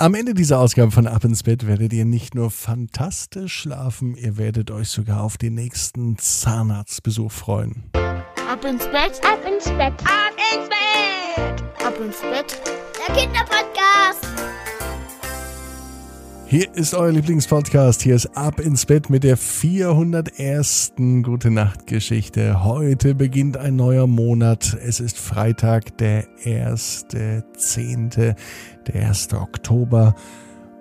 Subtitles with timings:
[0.00, 4.36] Am Ende dieser Ausgabe von Ab ins Bett werdet ihr nicht nur fantastisch schlafen, ihr
[4.36, 7.90] werdet euch sogar auf den nächsten Zahnarztbesuch freuen.
[7.94, 12.60] Ab ins Bett, ab ins Bett, ab ins Bett, ab ins Bett,
[13.08, 14.47] der Kinderpodcast.
[16.50, 18.00] Hier ist euer Lieblingspodcast.
[18.00, 20.94] Hier ist Ab ins Bett mit der 401.
[21.22, 22.64] Gute Nacht Geschichte.
[22.64, 24.74] Heute beginnt ein neuer Monat.
[24.82, 28.34] Es ist Freitag, der 1.10.,
[28.86, 29.34] der 1.
[29.34, 30.14] Oktober.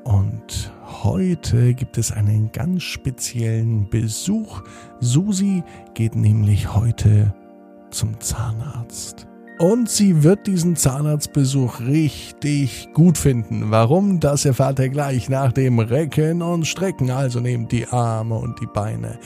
[0.06, 0.72] Und
[1.04, 4.62] heute gibt es einen ganz speziellen Besuch.
[5.02, 5.64] Susi
[5.96, 7.36] geht nämlich heute
[7.92, 9.28] zum Zahnarzt.
[9.60, 13.72] Und sie wird diesen Zahnarztbesuch richtig gut finden.
[13.72, 14.20] Warum?
[14.20, 17.10] Das erfahrt ihr gleich nach dem Recken und Strecken.
[17.10, 19.18] Also nehmt die Arme und die Beine,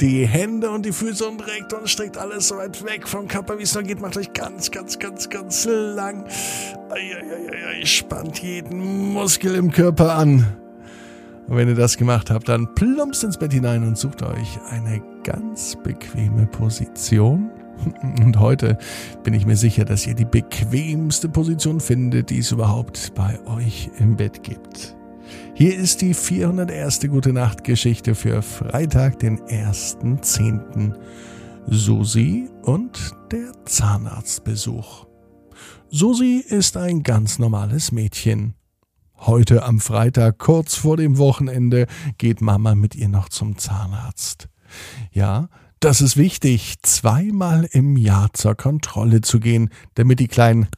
[0.00, 3.58] die Hände und die Füße und reckt und streckt alles so weit weg vom Körper,
[3.58, 4.00] wie es nur geht.
[4.00, 6.24] Macht euch ganz, ganz, ganz, ganz lang.
[7.82, 10.46] Spannt jeden Muskel im Körper an.
[11.48, 15.02] Und wenn ihr das gemacht habt, dann plumpst ins Bett hinein und sucht euch eine
[15.24, 17.50] ganz bequeme Position
[18.02, 18.78] und heute
[19.22, 23.90] bin ich mir sicher, dass ihr die bequemste Position findet, die es überhaupt bei euch
[23.98, 24.96] im Bett gibt.
[25.54, 27.00] Hier ist die 401.
[27.08, 30.94] Gute Nacht Geschichte für Freitag, den 1.10.
[31.66, 35.06] Susi und der Zahnarztbesuch.
[35.90, 38.54] Susi ist ein ganz normales Mädchen.
[39.18, 41.86] Heute am Freitag, kurz vor dem Wochenende,
[42.16, 44.48] geht Mama mit ihr noch zum Zahnarzt.
[45.12, 45.48] Ja,
[45.80, 50.68] das ist wichtig, zweimal im Jahr zur Kontrolle zu gehen, damit die kleinen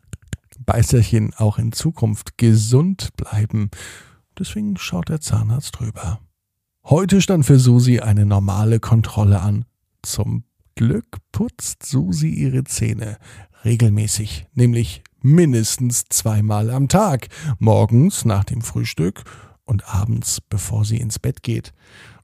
[0.60, 3.70] Beißerchen auch in Zukunft gesund bleiben.
[4.38, 6.20] Deswegen schaut der Zahnarzt drüber.
[6.84, 9.64] Heute stand für Susi eine normale Kontrolle an.
[10.02, 10.44] Zum
[10.76, 13.18] Glück putzt Susi ihre Zähne
[13.64, 19.24] regelmäßig, nämlich mindestens zweimal am Tag, morgens nach dem Frühstück
[19.64, 21.72] und abends, bevor sie ins Bett geht.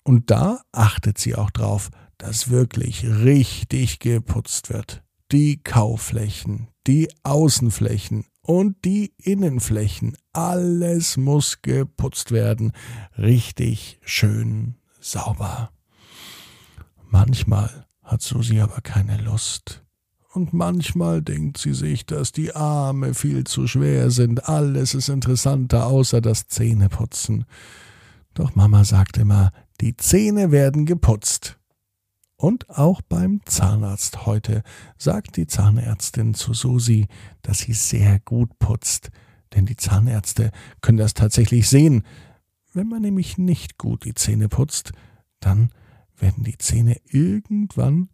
[0.04, 5.02] Und da achtet sie auch drauf, dass wirklich richtig geputzt wird.
[5.32, 12.72] Die Kauflächen, die Außenflächen und die Innenflächen, alles muss geputzt werden.
[13.16, 15.70] Richtig schön sauber.
[17.08, 19.84] Manchmal hat Susi aber keine Lust.
[20.32, 24.48] Und manchmal denkt sie sich, dass die Arme viel zu schwer sind.
[24.48, 27.44] Alles ist interessanter außer das Zähneputzen.
[28.34, 31.58] Doch Mama sagt immer, die Zähne werden geputzt.
[32.40, 34.62] Und auch beim Zahnarzt heute
[34.96, 37.08] sagt die Zahnärztin zu Susi,
[37.42, 39.10] dass sie sehr gut putzt.
[39.54, 42.04] Denn die Zahnärzte können das tatsächlich sehen.
[42.72, 44.92] Wenn man nämlich nicht gut die Zähne putzt,
[45.40, 45.72] dann
[46.16, 48.08] werden die Zähne irgendwann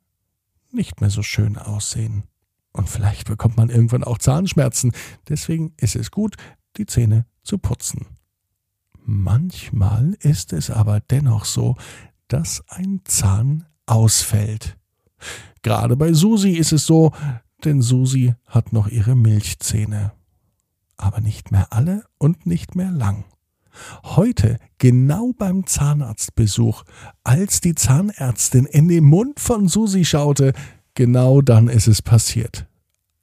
[0.73, 2.25] nicht mehr so schön aussehen.
[2.73, 4.93] Und vielleicht bekommt man irgendwann auch Zahnschmerzen.
[5.29, 6.37] Deswegen ist es gut,
[6.79, 8.07] die Zähne zu putzen.
[9.05, 11.77] Manchmal ist es aber dennoch so,
[12.29, 14.77] dass ein Zahn ausfällt.
[15.63, 17.13] Gerade bei Susi ist es so,
[17.65, 20.13] denn Susi hat noch ihre Milchzähne.
[20.97, 23.25] Aber nicht mehr alle und nicht mehr lang.
[24.05, 26.85] Heute, genau beim Zahnarztbesuch,
[27.25, 30.53] als die Zahnärztin in den Mund von Susi schaute,
[30.95, 32.67] genau dann ist es passiert.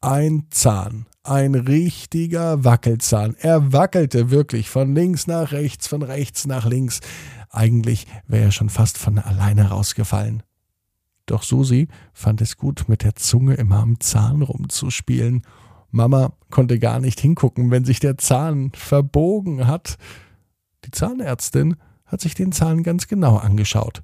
[0.01, 3.35] Ein Zahn, ein richtiger Wackelzahn.
[3.39, 6.99] Er wackelte wirklich von links nach rechts, von rechts nach links.
[7.49, 10.43] Eigentlich wäre er schon fast von alleine rausgefallen.
[11.25, 15.43] Doch Susi fand es gut, mit der Zunge immer am Zahn rumzuspielen.
[15.91, 19.97] Mama konnte gar nicht hingucken, wenn sich der Zahn verbogen hat.
[20.85, 24.03] Die Zahnärztin hat sich den Zahn ganz genau angeschaut.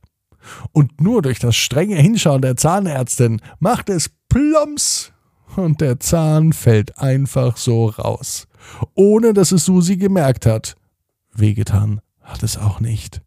[0.71, 5.11] Und nur durch das strenge Hinschauen der Zahnärztin macht es plumps
[5.55, 8.47] und der Zahn fällt einfach so raus,
[8.93, 10.75] ohne dass es Susi gemerkt hat.
[11.33, 13.21] Wehgetan hat es auch nicht.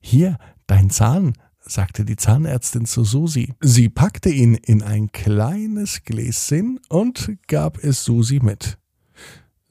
[0.00, 1.32] Hier, dein Zahn,
[1.66, 3.54] sagte die Zahnärztin zu Susi.
[3.60, 8.78] Sie packte ihn in ein kleines Gläschen und gab es Susi mit.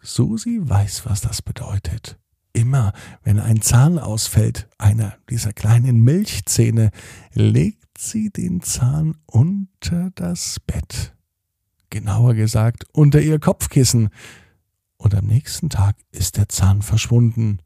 [0.02, 2.20] Susi weiß, was das bedeutet.
[2.54, 2.94] Immer,
[3.24, 6.92] wenn ein Zahn ausfällt, einer dieser kleinen Milchzähne,
[7.34, 11.14] legt sie den Zahn unter das Bett.
[11.90, 14.10] Genauer gesagt, unter ihr Kopfkissen.
[14.98, 17.60] Und am nächsten Tag ist der Zahn verschwunden.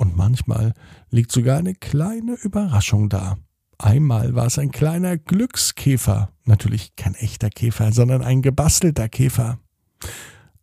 [0.00, 0.72] Und manchmal
[1.10, 3.36] liegt sogar eine kleine Überraschung da.
[3.76, 9.58] Einmal war es ein kleiner Glückskäfer, natürlich kein echter Käfer, sondern ein gebastelter Käfer.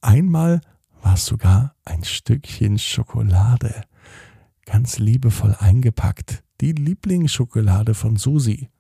[0.01, 0.59] Einmal
[1.03, 3.83] war es sogar ein Stückchen Schokolade,
[4.65, 8.71] ganz liebevoll eingepackt, die Lieblingsschokolade von Susi.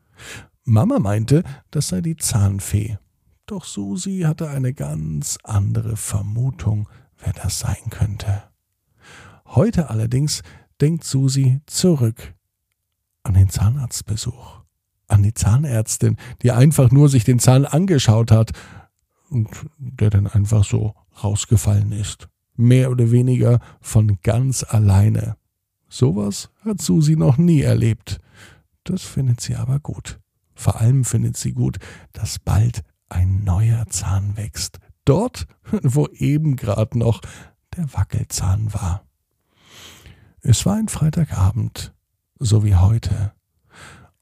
[0.63, 2.97] Mama meinte, das sei die Zahnfee.
[3.45, 6.89] Doch Susi hatte eine ganz andere Vermutung,
[7.19, 8.41] wer das sein könnte.
[9.47, 10.43] Heute allerdings
[10.81, 12.35] denkt Susi zurück
[13.23, 14.61] an den Zahnarztbesuch,
[15.07, 18.51] an die Zahnärztin, die einfach nur sich den Zahn angeschaut hat
[19.29, 22.27] und der dann einfach so rausgefallen ist.
[22.55, 25.37] Mehr oder weniger von ganz alleine.
[25.89, 28.19] Sowas hat Susi noch nie erlebt.
[28.83, 30.19] Das findet sie aber gut.
[30.55, 31.77] Vor allem findet sie gut,
[32.13, 34.79] dass bald ein neuer Zahn wächst.
[35.05, 35.47] Dort,
[35.83, 37.21] wo eben gerade noch
[37.75, 39.06] der Wackelzahn war.
[40.41, 41.93] Es war ein Freitagabend,
[42.39, 43.33] so wie heute.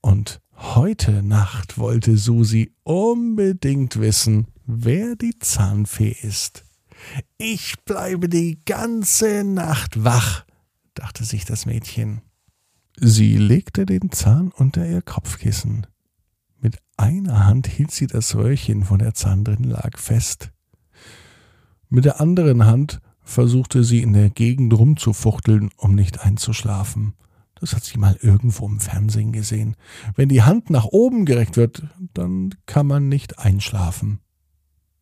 [0.01, 6.63] Und heute Nacht wollte Susi unbedingt wissen, wer die Zahnfee ist.
[7.37, 10.45] Ich bleibe die ganze Nacht wach,
[10.93, 12.21] dachte sich das Mädchen.
[12.97, 15.85] Sie legte den Zahn unter ihr Kopfkissen.
[16.59, 20.51] Mit einer Hand hielt sie das Röhrchen, wo der Zahn drin lag, fest.
[21.89, 27.15] Mit der anderen Hand versuchte sie in der Gegend rumzufuchteln, um nicht einzuschlafen.
[27.55, 29.75] Das hat sie mal irgendwo im Fernsehen gesehen.
[30.15, 31.83] Wenn die Hand nach oben gereckt wird,
[32.13, 34.19] dann kann man nicht einschlafen,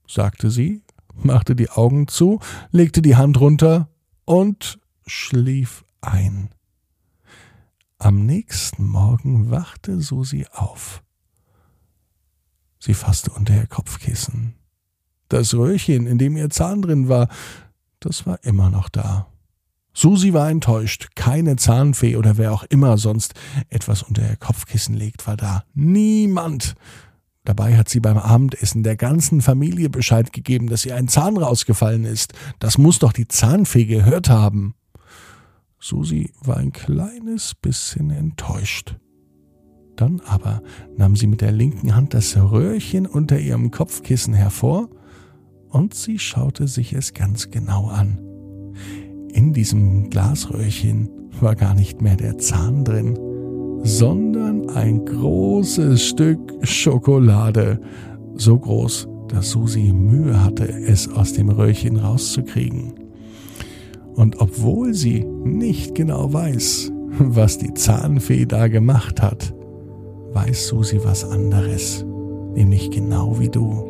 [0.08, 0.84] sagte sie,
[1.14, 2.40] machte die Augen zu,
[2.72, 3.90] legte die Hand runter
[4.26, 6.50] und schlief ein.
[7.98, 11.04] Am nächsten Morgen wachte Susi auf.
[12.80, 14.56] Sie fasste unter ihr Kopfkissen.
[15.30, 17.30] Das Röhrchen, in dem ihr Zahn drin war,
[18.06, 19.28] das war immer noch da.
[19.94, 21.10] Susi war enttäuscht.
[21.16, 23.36] Keine Zahnfee oder wer auch immer sonst
[23.70, 25.64] etwas unter ihr Kopfkissen legt, war da.
[25.74, 26.76] Niemand.
[27.46, 32.06] Dabei hat sie beim Abendessen der ganzen Familie Bescheid gegeben, dass ihr ein Zahn rausgefallen
[32.06, 32.34] ist.
[32.60, 34.76] Das muss doch die Zahnfee gehört haben.
[35.80, 38.96] Susi war ein kleines bisschen enttäuscht.
[39.96, 40.64] Dann aber
[40.98, 44.90] nahm sie mit der linken Hand das Röhrchen unter ihrem Kopfkissen hervor
[45.74, 48.20] und sie schaute sich es ganz genau an.
[49.34, 51.10] In diesem Glasröhrchen
[51.42, 53.18] war gar nicht mehr der Zahn drin,
[53.84, 57.82] sondern ein großes Stück Schokolade,
[58.36, 62.94] so groß, dass Susi Mühe hatte, es aus dem Röhrchen rauszukriegen.
[64.14, 69.56] Und obwohl sie nicht genau weiß, was die Zahnfee da gemacht hat,
[70.34, 72.06] weiß Susi was anderes,
[72.54, 73.90] nämlich genau wie du.